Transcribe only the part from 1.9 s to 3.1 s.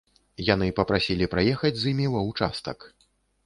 імі ва участак.